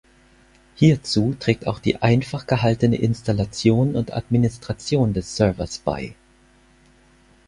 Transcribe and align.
Hierzu 0.73 1.35
trägt 1.39 1.67
auch 1.67 1.77
die 1.77 2.01
einfach 2.01 2.47
gehaltene 2.47 2.95
Installation 2.95 3.95
und 3.95 4.11
Administration 4.13 5.13
des 5.13 5.35
Servers 5.35 5.77
bei. 5.77 6.15